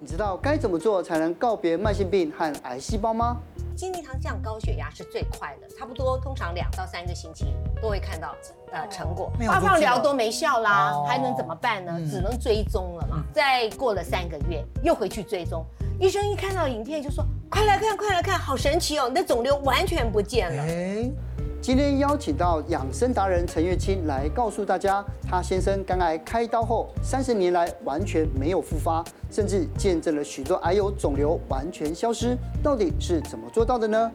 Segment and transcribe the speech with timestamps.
[0.00, 3.36] 你知道该怎么做才能告别慢性病和癌细胞吗？
[3.74, 7.52] 精力汤降高血压是最快的，差不多通常两到三个星期
[7.82, 8.32] 都会看到
[8.70, 9.32] 呃成果。
[9.44, 11.92] 发放疗都没效啦，哦、还能怎么办呢？
[11.96, 13.24] 嗯、只能追踪了嘛。
[13.32, 15.64] 再过了三个月，又回去追踪，
[15.98, 20.62] 医生一看到影片就说：“快来看，快来看，好神奇哦，你的肿瘤完全不见了。
[20.62, 21.12] 欸”
[21.60, 34.10] 今天邀请到养生达人陈月清来告诉大家，他先生肝癌开刀后三十年来完全没有复发，甚至见证了许多癌友肿瘤完全消失，到底是怎么做到的呢？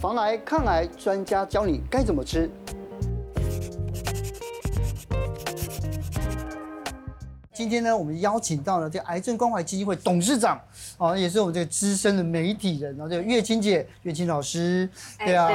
[0.00, 2.50] 防癌抗癌专家教你该怎么吃。
[7.54, 10.60] 今天呢，我们邀请到了这癌症关怀基金会董事长，
[10.98, 15.50] 哦，也是我们这个资深的媒体人，然后这个月清姐，月清老师，对啊。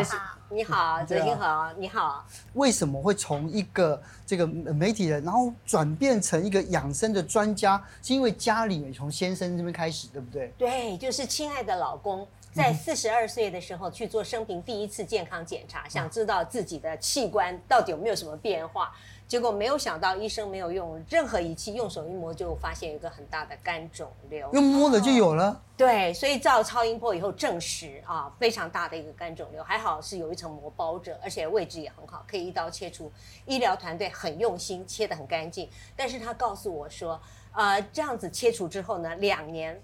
[0.50, 2.26] 你好， 哲欣好，你好。
[2.54, 7.82] 为什么会从一个这个媒体人，然后转变成一个养生的专家？
[8.02, 10.54] 是因为家里也从先生这边开始，对不对？
[10.58, 18.94] 对，就是亲爱的老公，在四十二岁的时候去做生平第一次健康检查，想知道自己的器官到底有没有什么变化。
[19.28, 25.62] 结果没有想到，医生没有用任何仪器，用手一摸就发现有一个很大的肝肿瘤，用摸的就有了。
[25.76, 33.12] 对，所以照超音波以后证实啊，非常大的一个肝肿瘤，还好是有一层膜包着，而且位置也很好，可以一刀切除。
[33.46, 35.70] 医疗团队很用心，切得很干净。
[35.94, 37.20] 但是他告诉我说，
[37.52, 39.78] 呃，这样子切除之后呢，两年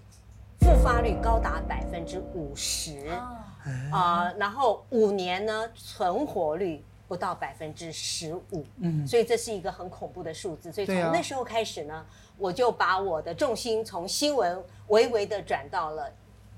[0.60, 3.10] 复发率高达百分之五十
[3.92, 6.82] 啊，然后五年呢存活率。
[7.06, 10.72] 不到百分之十五，嗯，所以这是一个很恐怖的数字。
[10.72, 12.06] 所以从那时候开始呢，啊、
[12.38, 16.10] 我就把我的重心从新闻微微的转到了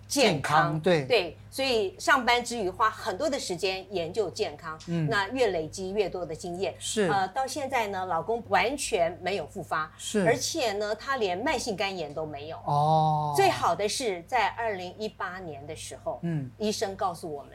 [0.07, 0.63] 健康。
[0.63, 1.05] 健康对。
[1.05, 7.09] 对，所以上班之余花很多的时间研究健康，嗯，那越累积越多的经验，是。
[7.09, 12.57] 呃，到现在呢，老公完全没有复发，是，而且呢，他连慢性肝炎都没有。
[12.67, 17.53] 哦，最好的是在二零一八年的时候，嗯，医生告诉我们，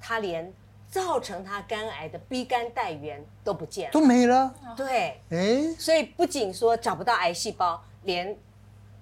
[0.00, 0.52] 他连。
[0.94, 4.54] 造成他肝癌的 B 肝带原都不见了，都没了。
[4.76, 8.38] 对，哎，所以不仅说找不到癌细胞，连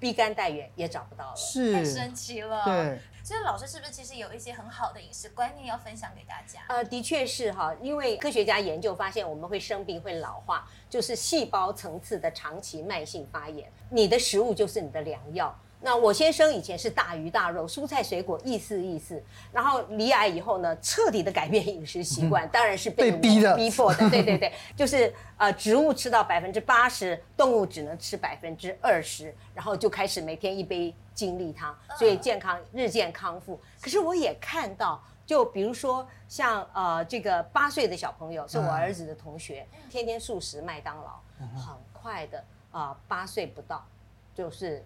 [0.01, 2.65] B 肝带原也找不到了，是太神奇了。
[2.65, 6.61] 对，所以老师是不是其实有一些很好的饮食观念要分享给大家？
[6.69, 13.71] 呃，的确是哈，因为科学家研究发现，我们会生病、会老化，就是细胞层次的长期慢性发炎。
[13.91, 15.55] 你的食物就是你的良药。
[15.85, 19.21] 那我先生以前是大鱼大肉，蔬菜水果意思意思，
[19.53, 33.61] 然后离癌以后呢，彻底的改变饮食习惯，嗯、当然是被，被逼的逼迫的，对对对，就是呃植物吃到百分之八十，动物只能吃百分之二十，然后就开始每天一杯精力汤，所以健康日渐康复。
[33.81, 41.21] 可是我也看到，就比如说像呃这个八岁的小朋友是我儿子的同学，嗯、天天素食麦当劳，
[41.59, 43.85] 很快的啊八岁不到
[44.33, 44.85] 就是。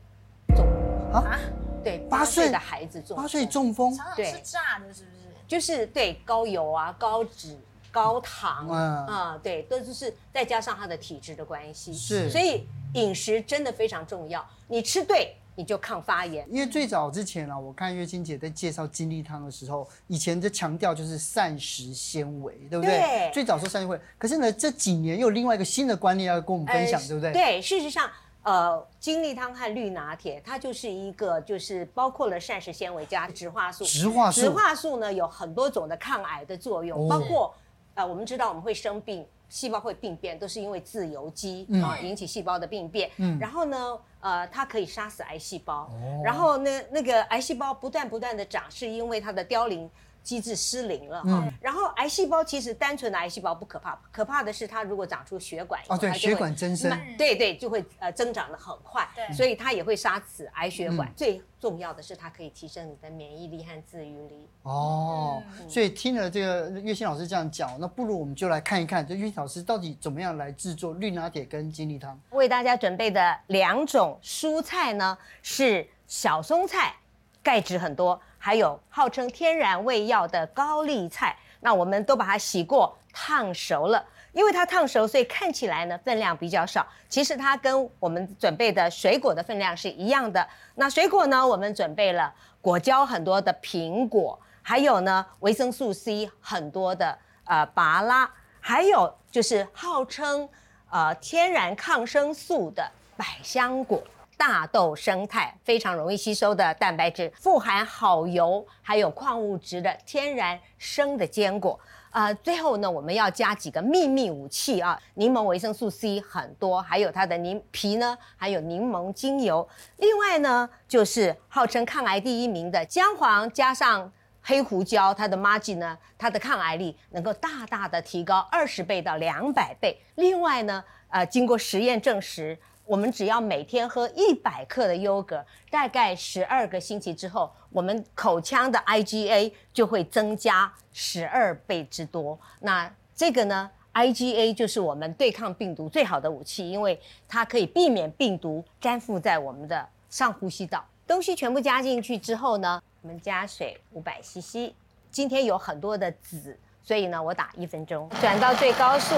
[1.13, 1.39] 啊，
[1.83, 5.17] 对，八岁的孩子中，八岁中风，对，是炸的，是不是？
[5.47, 7.57] 就是对高油啊、高脂、
[7.93, 14.45] 高糖啊，对，都就是再加上他的体质的关系，是，所以饮食真的非常重要。
[14.67, 16.45] 你吃对，你就抗发炎。
[16.51, 22.99] 因为最早之前啊，我看月清姐在介绍金力汤的时候，以前就强调就是膳食纤维，对不对？
[22.99, 23.31] 对。
[23.33, 27.33] 最早说膳食纤维，可是呢，这几年又有另外一个新的观念要跟我们分享，对不对？
[27.33, 28.11] 对，事实上。
[28.47, 33.85] 呃，精力汤和绿拿铁，它就是一个，就是包括了膳食纤维加植化素。
[33.85, 37.53] 植化素，植化素呢有很多种的抗癌的作用，哦、包括
[37.95, 43.11] 呃，我们知道我们会生病，细胞会病变，都是因为自由基啊、嗯、引起细胞的病变。
[43.17, 43.37] 嗯。
[43.41, 45.91] 然后呢，呃，它可以杀死癌细胞。
[45.91, 46.23] 哦。
[46.25, 49.91] 然后呢，那个癌细胞不断不断的长，是因为它的凋零。
[50.27, 61.09] 机制失灵了哈，嗯、然后癌细胞其实单纯的癌细胞不可怕，可怕的是它如果长出血管以后，哦对，血管增生，对对，就会呃增长的很快，对所以它也会杀死癌血管。
[61.09, 64.49] 嗯、最重要的是它可以提升你的免疫力和自愈力。
[64.65, 72.19] 哦，嗯、所以听了这个月卿老师这样讲，那不如我们就来看一看，这月卿老师到底怎么样来制作绿拿铁跟精力汤。
[72.31, 76.97] 为大家准备的两种蔬菜呢是小松菜，
[77.45, 78.21] 钙质很多。
[78.47, 84.07] 还有号称天然胃药的高丽菜，那我们都把它洗过、烫熟了。
[84.33, 86.87] 因为它烫熟，所以看起来呢分量比较少。
[87.09, 90.47] 其实它跟我们准备的水果的分量是一样的。
[90.77, 100.49] 那水果呢，我们准备了果胶很多的苹果，还有呢维生素 C 很多的呃芭拉，还有就是号称
[100.89, 104.01] 呃天然抗生素的百香果。
[104.37, 111.81] 大豆生态非常容易吸收的蛋白质，富含好油，还有矿物质的天然生的坚果，
[112.11, 119.67] 呃，最后呢，我们要加几个秘密武器啊，柠檬维生素 C 很多，还有它的柠皮呢，还有柠檬精油。
[119.97, 124.13] 另外呢，就是号称抗癌第一名的姜黄加上
[124.43, 129.99] 黑胡椒，它的 Maggi 呢，它的抗癌力能够大大的提高二十倍到两百倍。
[130.17, 132.57] 另外呢，呃，经过实验证实。
[132.87, 142.39] 我们只要每天喝一百克的优格，大概十二个星期之后，我们口腔的 IgA 就会增加十二倍之多。
[142.61, 150.85] 那这个呢，IgA 就是我们对抗病毒最好的武器，因为它可以避免病毒粘附在我们的上呼吸道。
[151.09, 154.73] 东西全部加进去之后呢，我们加水五百 CC。
[155.11, 159.15] 今天有很多的籽，所以呢，我打一分钟，转到最高速，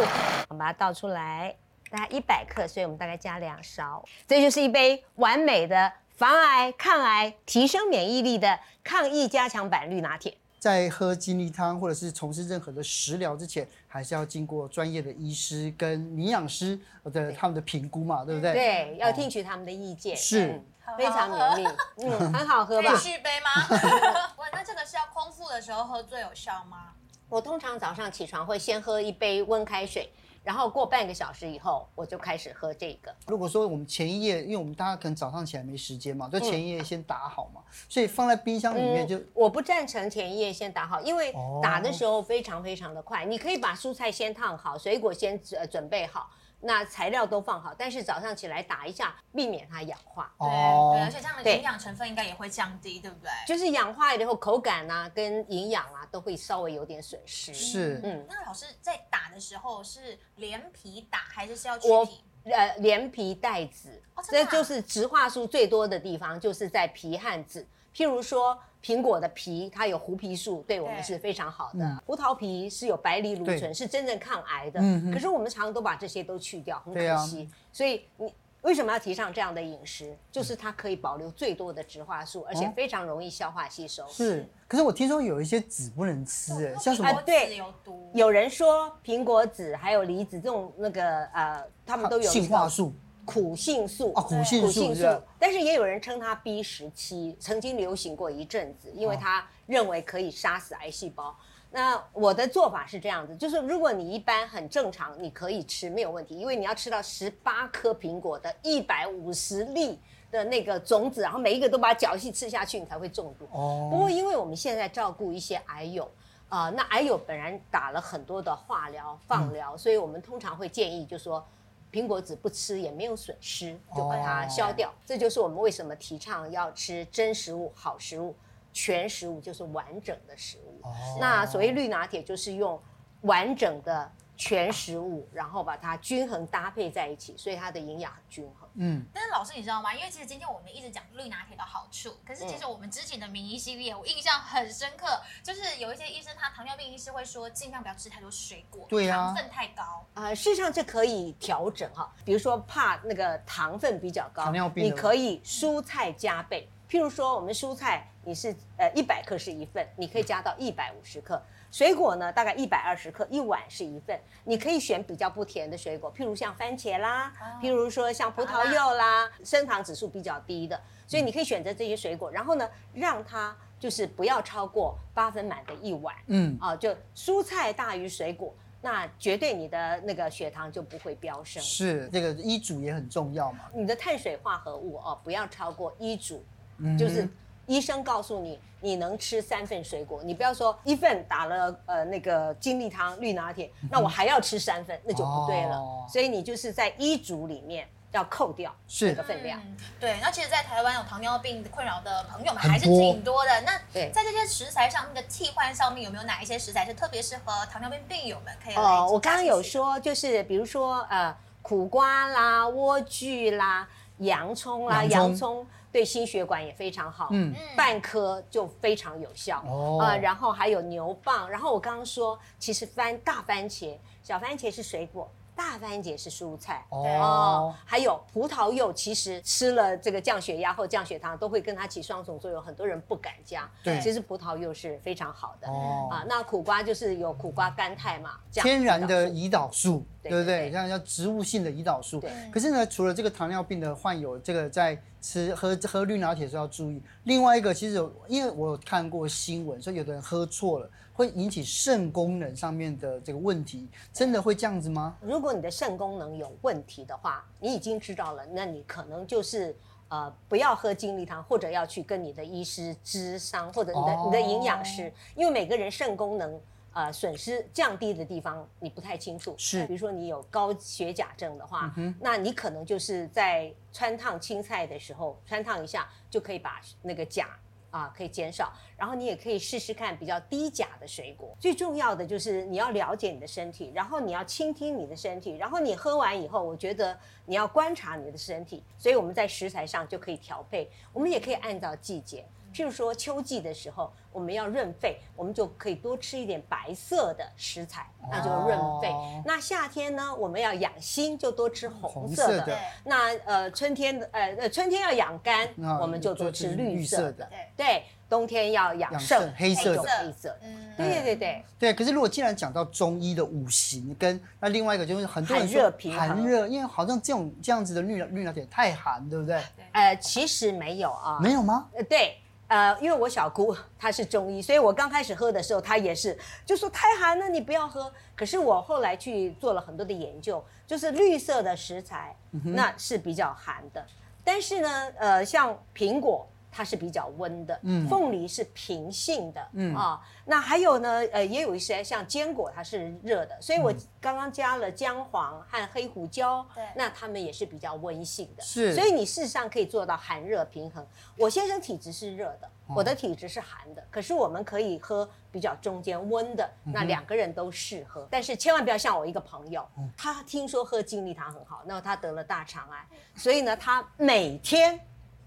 [0.49, 1.55] 我们把它倒出来。
[1.91, 10.37] 大概一百克，所以我们大概加两勺，这就是一杯完美的防癌、抗癌、提升免疫力的抗疫加强版绿拿铁。
[10.59, 16.77] 在喝精力汤或者是从事任何的食疗之前，还是要经过专业的医师跟营养师
[17.13, 18.53] 的他们的评估嘛，对不对？
[18.53, 20.17] 对，要听取他们的意见。
[20.17, 21.65] 是，嗯、非常勉励，
[21.99, 22.91] 嗯，很好喝吧？
[22.91, 23.69] 可以续杯吗？
[24.37, 26.93] 喂，那这个是要空腹的时候喝最有效吗？
[27.29, 30.11] 我通常早上起床会先喝一杯温开水。
[30.45, 33.15] 然后过半个小时以后，我就开始喝这个。
[33.27, 39.19] 如果说我们前一夜，因为我们大家可能早上起来没时间嘛，就前一夜先打好嘛，所以放在冰箱里面就。
[39.19, 43.25] 嗯、我不赞成前一夜先打好，因为打的时候非常非常的快。
[43.25, 46.31] 你可以把蔬菜先烫好，水果先准准备好。
[46.61, 50.33] 那材料都放好，但是早上起来打一下，避免它氧化。
[50.39, 53.31] 对、哦、对，而且这样的营养成分应该也会降低，对不对？
[53.47, 57.55] 就是氧化以后，口感啊跟营养啊都会稍微有点损失。
[57.55, 58.27] 是，嗯。
[58.29, 62.25] 那老师在打的时候是连皮打，还是是要去皮？
[62.45, 63.91] 呃，连皮带籽。
[64.15, 67.67] 哦，这就是植化素最多的地方，就是在皮和籽。
[67.95, 68.59] 譬如说。
[68.81, 71.85] 苹果的皮，它有胡皮素，对我们是非常好的。
[71.85, 74.79] 嗯、葡萄皮是有白藜芦醇，是真正抗癌的。
[74.81, 77.43] 嗯、可是我们常常都把这些都去掉，很可惜。
[77.43, 78.33] 啊、所以你
[78.63, 80.17] 为什么要提倡这样的饮食？
[80.31, 84.07] 就是它可以保留最多的植化素，而且非常容易消化吸收。
[84.09, 87.09] 是，可是我听说有一些籽不能吃，哎，像什么？
[87.09, 88.11] 啊、对，有毒。
[88.15, 92.93] 有人说苹果籽还有梨子这种那个呃，他们都有性化素。
[93.25, 94.95] 苦性素啊，苦性素，
[95.39, 101.37] 但是也有人称它 B 十七，曾经流行过一阵子，因为他认为可以杀死癌细胞。
[101.71, 109.99] 那我的做法是这样子，就是如果你一般很正常，你可以吃没有问题，因为你要吃到十八颗苹果的一百五十粒
[110.31, 113.47] 的那个种子，然后每一个都把它搅细吃下去，你才会中毒。
[113.53, 113.89] 哦。
[113.91, 116.11] 不过因为我们现在照顾一些癌友
[116.49, 121.47] 啊、呃，那癌友本人打了很多的化疗、放疗，嗯、所以我们通常会建议，就说。
[121.91, 124.91] 苹果籽不吃也没有损失，就把它消掉。
[124.91, 124.97] Oh.
[125.07, 128.37] 这就是我们为什么提倡要吃真食物、好食物、
[128.73, 130.81] 全食物，就是完整的食物。
[130.83, 130.95] Oh.
[131.21, 132.81] 那所谓绿拿铁，就是用
[133.23, 134.13] 完整的。
[134.41, 138.69] 全食物，然后把它均衡搭配在一起，所以它的营养很均衡。
[138.75, 139.93] 嗯，但是老师你知道吗？
[139.93, 150.07] 因为其实今天我们一直讲绿拿铁的好处，可是其实我们之前的名医系列，我印象很深刻，就是有一些医生他糖尿病医师会说，尽量不要吃太多水果，对啊，糖分太高。
[150.15, 161.41] 呃，事实上这可以调整哈，比如说怕那个糖分比较高，糖尿病你可以蔬菜加倍，譬如说我们蔬菜你是呃一百克是一份，你可以加到一百五十克。
[161.71, 164.19] 水果呢，大概一百二十克，一碗是一份。
[164.45, 172.31] 你可以选比较不甜的水果，譬如像番茄啦，哦、譬如说像葡萄柚啦，升糖指数比较低的，所以你可以选择这些水果。
[172.31, 176.15] 然后呢，让它就是不要超过八分满的一碗。
[176.29, 181.63] 嗯，啊，就蔬菜大于水果，那绝对你的那个血糖就不会飙升。
[181.63, 183.67] 是，这个医嘱也很重要嘛。
[183.75, 186.43] 你的碳水化合物哦，不要超过医嘱，
[186.79, 187.29] 嗯、就是。
[187.69, 195.77] 医生告诉你，你能吃三份水果，你不要说一份打了呃那个精力汤绿拿铁，那我还要吃三份，那就不对了。
[195.77, 199.61] 哦、所以你就是在医嘱里面要扣掉这个分量。
[199.61, 203.61] 嗯、对，那其实，在台湾有糖尿病困扰的朋友们还是挺多的。
[203.61, 208.75] 那在这些食材上面的替换上面，有没有哪一些食材是特别适合糖尿病病友们可以？
[208.77, 211.37] 哦，我刚刚有说，就是比如说呃
[211.69, 213.87] 苦瓜啦、莴苣啦、
[214.19, 215.67] 洋葱啦、洋葱。
[215.91, 225.27] 对心血管也非常好，嗯，半颗就非常有效，哦，呃，然后还有牛蒡，然后我刚刚说，其实番大番茄、小番茄是水果。
[225.59, 233.69] 大番茄是蔬菜哦，哦，还有葡萄柚，其实吃了这个降血压或降血糖都会跟它起双重作用，很多人不敢加。
[233.83, 236.09] 对，其实葡萄柚是非常好的哦。
[236.13, 240.71] 啊，那苦瓜就是有苦瓜甘肽嘛，天然的胰岛素，对不对？
[240.71, 242.21] 像叫植物性的胰岛素。
[242.21, 242.31] 对。
[242.53, 247.03] 可是呢，除了这个糖尿病的患有，这个在吃喝喝绿拿铁的时候要注意。
[247.25, 247.97] 另外一个，其实
[248.27, 255.17] 因为我有看过新闻，说有的人喝错了，会引起肾功能上面的这个问题，真的会这样子吗？
[255.21, 259.75] 如果你的肾功能有问题的话，你已经知道了，那你可能就是
[260.09, 266.61] 呃不要喝精力汤，或者要去跟你的医师咨商，或者你的、哦、你的营养师，因为每个人肾功能。
[266.99, 277.47] 呃，损失降低的地方你不太清楚，是，比如说你有高血钾症的话，嗯、那你可能就是在穿烫青菜的时候穿烫一下，就可以把那个钾
[277.93, 278.73] 啊可以减少。
[278.97, 281.57] 然后你也可以试试看比较低钾的水果。
[281.61, 288.83] 最重要的就是你要了解你的身体，然后你要倾听你的身体，然后你喝完以后，我觉得你要观察你的身体。
[288.99, 292.45] 所以我们在食材上就可以调配，我们也可以按照季节。
[292.73, 299.09] 譬如说秋季的时候，我们要润肺，我们就可以多吃一点白色的食材，那就润肺。
[299.09, 302.59] 哦、那夏天呢，我们要养心，就多吃红色的。
[302.61, 305.69] 色的那呃，春天的呃呃，春天要养肝，
[306.01, 307.47] 我们就多吃绿色的。
[307.47, 310.03] 对对，冬天要养肾，黑色的。
[310.03, 310.57] 黑色。
[310.63, 311.65] 嗯，对对对对。
[311.79, 319.61] 对，可是如果既然讲到中医的五行，跟那另外一个就是很多人说寒热因为好像这种这样子的绿绿拿铁太寒，对不对？
[319.93, 321.39] 呃，其实没有啊。
[321.41, 321.89] 没有吗？
[321.95, 322.37] 呃，对。
[322.69, 328.13] 呃，因为我小姑她是中医，所以我刚开始喝的时候，她也是就说太寒了，你不要喝。
[328.37, 334.07] 可是我后来去做了很多的研究，就是绿色的食材，那是比较寒的。
[334.45, 336.47] 但是呢，呃，像苹果。
[336.71, 339.95] 它是比较温的，嗯，凤梨是平性的，嗯。
[339.95, 351.05] 啊，那还有呢，呃，也有一些像坚果，它是热的，所以我刚刚加了姜黄和黑胡椒，对，那它们也是比较温性的，是，所以你事实上可以做到寒热平衡。
[351.37, 365.01] 我先生体质是热的，我的体质是寒的，可是我们可以喝比较中间温的，那两个人都适合，但是千万不要像我一个朋友，他听说喝精力汤很好，那他得了大肠癌，所以呢，他每天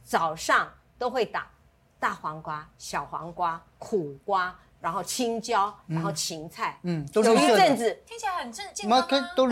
[0.03, 0.71] 早上。
[1.01, 1.49] 都会打
[1.99, 6.77] 大黄瓜、小黄瓜、苦瓜，然后青椒，然后芹菜。
[6.83, 8.87] 嗯，有一阵子听起来很正经。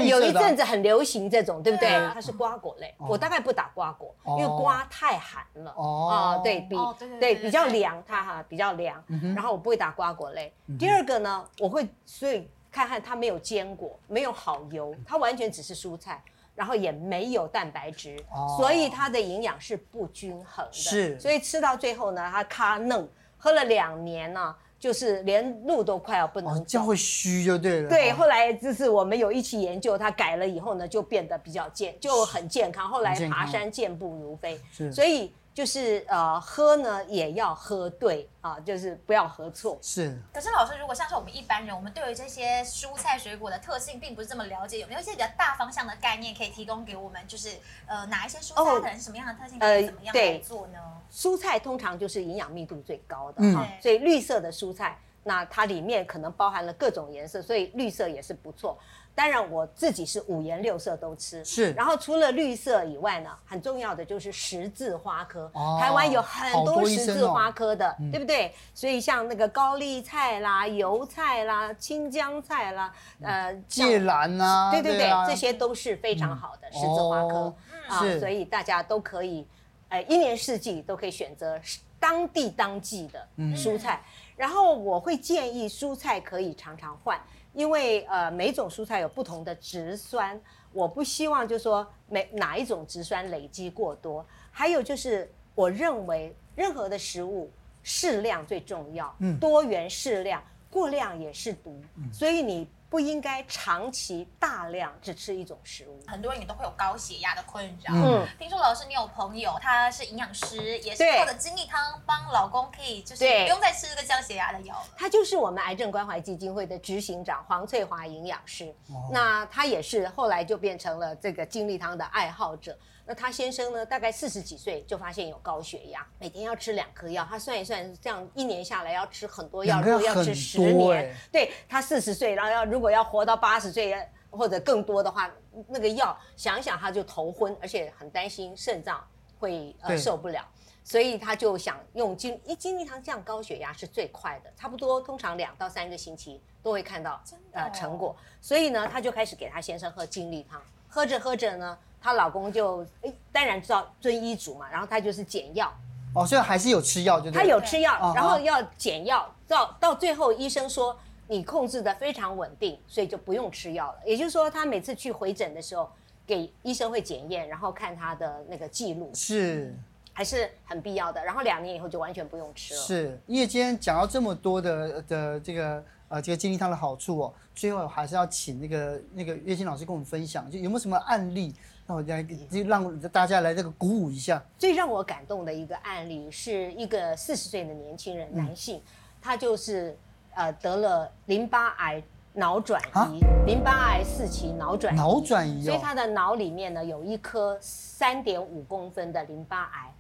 [0.08, 1.90] 有一阵子很流行这种，对不对？
[2.14, 5.74] 它是瓜果类，我大概不打瓜果，因为瓜太寒了。
[5.76, 6.76] 哦，对比
[7.20, 9.04] 对比较凉，它哈比较凉。
[9.36, 10.54] 然后我不会打瓜果类。
[10.78, 16.24] 第二个呢，我会所以看看它没有坚果，没有好油，它完全只是蔬菜。
[16.60, 20.74] 然后也没有蛋白质，哦、所以它的营养是不均衡的。
[20.74, 26.60] 是，所以吃到最后呢，它咖嫩，喝了两年呢、啊，就是连路都快要不能走。
[26.60, 27.90] 哦、这样会虚就对了。
[27.90, 32.90] 对，后来就是我们有一起研究，他改了以后呢，就变得比较健，就很健康。
[32.90, 34.60] 后来爬山健步如飞。
[34.74, 35.34] 是，所以。
[35.60, 39.78] 就是呃喝呢也要喝对啊，就是不要喝错。
[39.82, 40.18] 是。
[40.34, 47.22] 可是老师，如果像是我们一般人，我们对于这些蔬菜水果的特性并不是这么了解，有没有一些比较大方向的概念可以提供给我们？
[47.28, 47.50] 就是
[47.88, 50.80] 呃哪一些蔬菜可能是什么样的特性，可以怎么样来做呢？
[50.80, 58.80] 呃、蔬菜通常就是营养密度最高的，嗯，所以绿色的蔬菜，那它里面可能包含了各种颜色，所以绿色也是不错。
[59.20, 61.44] 当然，我自己是五颜六色都吃。
[61.44, 61.74] 是。
[61.74, 65.52] 然后除了绿色以外呢，很重要的就是十字花科。
[65.54, 65.78] 哦。
[65.78, 68.56] 台湾有很多十字花科的，对不对？
[68.74, 77.54] 所以像那个高丽菜啦、油菜啦、青江菜啦，呃，芥兰啊，对对对，这些都是非常好的十字花科。
[77.90, 79.46] 啊，所以大家都可以，
[79.90, 81.60] 呃，一年四季都可以选择
[82.00, 84.02] 当地当季的蔬菜。
[84.38, 87.20] 然后我会建议蔬菜可以常常换。
[87.54, 90.40] 因为呃，每种蔬菜有不同的植酸，
[90.72, 94.26] 我不希望就是说每哪一种植酸累积过多。
[94.52, 97.50] 还有就是，我认为任何的食物
[97.84, 102.68] 适量最重要，嗯，多元适量，过量也是毒，嗯，所以你。
[102.90, 107.94] 不应该长期大量只吃一种食物，很多人也都会有高血压的困扰。
[107.94, 114.88] 嗯，听说老师你有朋友，他是营养师，也是靠着精力汤帮老公可以就是不用再吃这个降血压的药了。
[114.98, 118.74] 他就是我们癌症关怀基金会的执行长黄翠华营养师。
[118.88, 122.76] 哦，那他也是后来就变成了这个精力汤的爱好者。
[123.06, 123.84] 那他先生呢？
[123.84, 127.26] 大概四十几岁就发现有高血压，每天要吃两颗药。
[127.28, 131.16] 他算一算，这样一年下来要吃很多药，如果要吃十年。
[131.32, 133.96] 对，他四十岁，然后要如果要活到八十岁
[134.30, 135.30] 或者更多的话，
[135.68, 139.04] 那个药想一想他就头昏，而且很担心肾脏
[139.40, 140.46] 会呃受不了，
[140.84, 147.22] 所以他就想用金一精力汤降高血压是最快的，差不多通常两到三个星期都会看到
[147.52, 148.16] 呃成果。
[148.42, 151.78] 所以呢，他就开始给他先生喝金力汤，喝着喝着呢。
[152.02, 155.70] 她老公就诶，当然知道遵医嘱嘛，然后他就是减药。
[156.16, 157.34] 哦，所以还是有吃药，就对。
[157.34, 160.98] 他有吃药，然后要减药，到到最后医生说
[161.30, 164.00] 你控制的非常稳定，所以就不用吃药了。
[164.06, 165.90] 也就是说，他每次去回诊的时候，
[166.28, 169.10] 给医生会检验，然后看他的那个记录。
[169.14, 169.74] 是。
[170.12, 171.24] 还是很必要的。
[171.24, 172.82] 然后两年以后就完全不用吃了。
[172.82, 181.56] 是，因为今天讲到这么多的的这个呃这个精力汤的好处哦，最后还是要请那个那个月清老师跟我们分享，就有没有什么案例，
[181.88, 184.44] 那我来就让大家来这个鼓舞一下。
[184.58, 188.82] 最让我感动的一个案例是一个四十岁的年轻人，男性，嗯、
[189.22, 189.98] 他就是
[190.40, 192.02] 呃得了淋巴癌。
[192.32, 192.80] 脑转
[193.12, 199.94] 移，淋巴癌四期脑转移，脑转移，所以他的脑里面呢有一颗三点五公分的淋巴癌，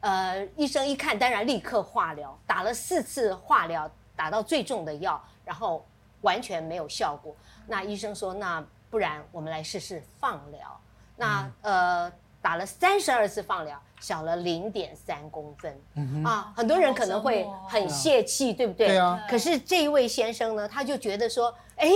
[0.00, 5.86] 呃，医生一看，当然立刻化疗，打了四次化疗，打到最重的药，然后
[6.22, 7.34] 完全没有效果。
[7.66, 10.80] 那医生说，那不然我们来试试放疗。
[11.16, 13.80] 那呃，打了三十二次放疗。
[14.00, 18.86] 小了零点三公分，嗯、啊，很多人可能会很泄气，对不对？
[18.86, 19.20] 对啊。
[19.28, 21.90] 可是这一位先生呢，他就觉得说，哎，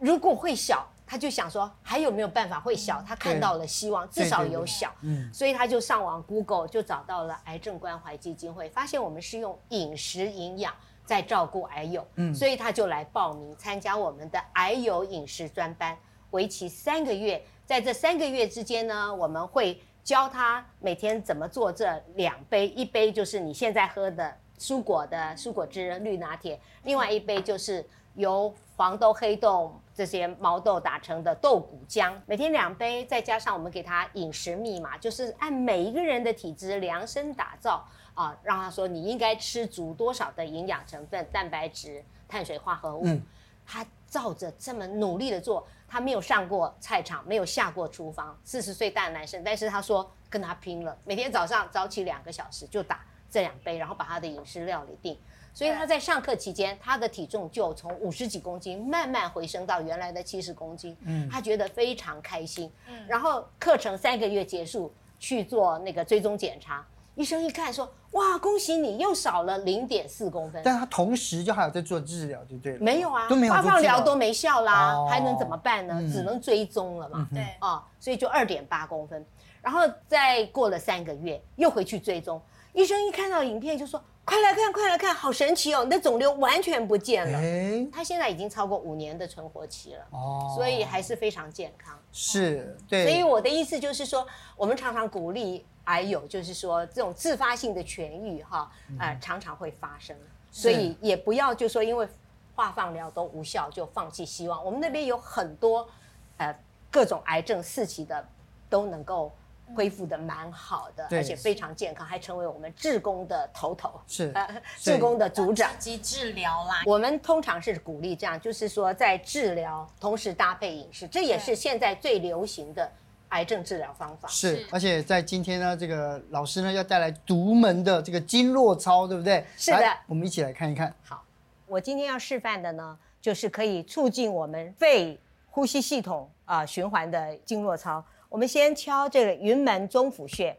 [0.00, 3.00] 如果会小，他就想说还有没有办法会小？
[3.06, 4.92] 他看到了希望，至少有小。
[5.02, 5.32] 嗯。
[5.32, 10.74] 所以他就上网 Google 就找到了癌症关怀基金会，发现我们是用饮食营养
[11.04, 15.96] 在照顾癌友，嗯，所以他就来报名参加我们的癌友饮食专班，
[16.32, 17.40] 为期三个月。
[17.70, 19.80] 在这三个月之间呢，我们会。
[20.02, 43.22] 教他每天怎么做这两杯，一杯就是你现在喝的蔬果的蔬果汁绿拿铁，另外一杯就是由黄豆、黑豆这些毛豆打成的豆谷浆，每天两杯，再加上我们给他饮食密码，就是按每一个人的体质量身打造啊，让他说你应该吃足多少的营养成分、蛋白质、碳水化合物，嗯、
[43.66, 45.64] 他照着这么努力的做。
[45.90, 55.18] 他没有上过菜场，没有下过厨房，四十岁大男生，但是他说跟他拼了，每天早上早起两个小时就打这两杯，然后把他的饮食料理定，
[55.52, 66.86] 所以他在上课期间，他的体重就从五十几公斤慢慢回升到原来的七十公斤，嗯，他觉得非常开心，嗯，然后课程三个月结束去做那个追踪检查。
[67.20, 72.78] 医生一看说：“哇，恭喜你又少了零点四公分。”但他同时就还有在做治疗，对不对？
[72.78, 75.92] 没有啊，都没有化放疗都没效啦，哦、还能怎么办呢？
[75.98, 77.28] 嗯、只能追踪了嘛。
[77.30, 79.22] 对啊、哦，所以就二点八公分。
[79.60, 82.40] 然后再过了三个月，又回去追踪。
[82.72, 85.82] 医生一看到影片就说：“快来看，快来看，好神奇哦！
[85.84, 87.38] 你的肿瘤完全不见了。
[87.38, 91.98] 诶”他现在已经超过五年的存活期了，哦，所以还是非常健康。
[92.12, 93.04] 是，对。
[93.04, 95.66] 所以我的意思就是说，我们常常鼓励。
[95.84, 100.14] 癌友就是说，这种自发性的痊愈，哈，呃，常常会发生，
[100.52, 102.06] 所以也不要就说因为
[102.54, 104.64] 化放疗都无效就放弃希望。
[104.64, 105.88] 我们那边有很多，
[106.36, 106.54] 呃，
[106.92, 108.24] 各种癌症四期的
[108.68, 109.32] 都能够
[109.74, 116.82] 恢复的蛮好的，而且非常健康，还成为我们志工的头头，是呃，志工的组长及治疗啦。
[116.86, 122.90] 我们通常是鼓励这样，就是说在治疗同时搭配饮食，这也是现在最流行的。
[123.30, 129.46] 癌症治疗方法是，是，而且在今天呢，这个老师呢要带来独门的这个经络操，对不对？
[129.56, 130.92] 是的，我们一起来看一看。
[131.04, 131.22] 好，
[131.68, 135.16] 我今天要示范的呢，就是可以促进我们肺
[135.48, 138.04] 呼吸系统啊、呃、循环的经络操。
[138.30, 140.56] 我们先敲这个云门中府穴，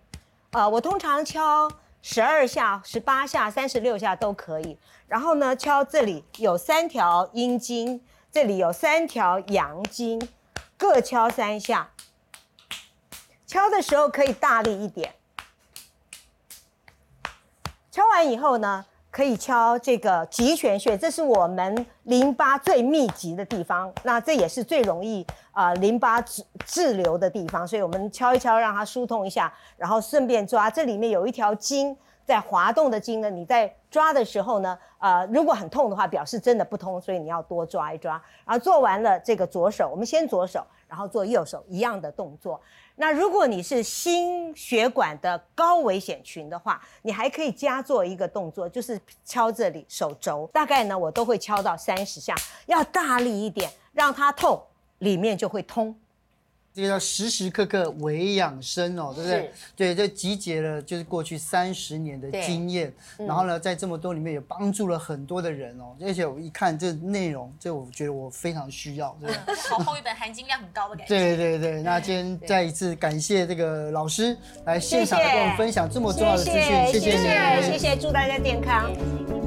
[0.52, 4.78] 呃，我通常敲十二下、十八下、三十六下都可以。
[5.08, 10.22] 然后呢，敲这里有三条阴经，这里有三条阳经，
[10.78, 11.92] 各敲三下。
[13.48, 15.16] 敲的时候可以大力一点。
[17.90, 38.14] 敲完以后呢，可以敲这个极泉穴，这是我们淋巴最密集的地方，那这也是最容易啊、呃、淋巴滞滞留的地方，所以我们敲一敲，让它疏通一下，然后顺便抓这里面有一条筋在滑动的筋呢，你在抓的时候呢，呃，如果很痛的话，表示真的不通，所以你要多抓一抓。
[38.46, 42.60] 然后做完了这个左手，我们先左手，然后做右手一样的动作。
[42.98, 54.62] 那如果你是心血管的高危险群的话，你还可以加做一个动作，就是敲这里手肘，大概呢我都会敲到三十下，要大力一点，让它痛，
[54.98, 55.98] 里面就会通。
[56.74, 59.52] 这个叫时时刻刻为养生哦，对不对？
[59.76, 65.96] 对，这集结了就是过去三十年的经验，然后呢，在这么多里面也帮助了很多的人哦。
[66.02, 69.56] 而且我一看这内容，这我觉得我非常需要，对不对？
[69.70, 71.14] 好厚一本，含金量很高的感觉。
[71.14, 79.41] 对对对，那今天再一次感谢这个老师来现场跟我们分享这么重要的资讯，谢谢你，谢谢，祝大家健康。